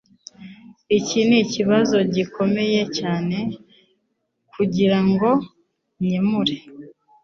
[0.97, 3.37] Iki nikibazo gikomeye cyane
[4.53, 5.29] kugirango
[6.01, 6.55] nkemure.